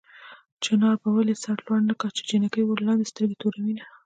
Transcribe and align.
چنار 0.63 0.95
به 1.01 1.09
ولې 1.15 1.35
سر 1.43 1.57
لوړ 1.65 1.79
نه 1.89 1.93
کا 1.99 2.07
چې 2.15 2.21
جنکۍ 2.29 2.63
ورلاندې 2.65 3.09
سترګې 3.11 3.39
توروينه 3.41 3.83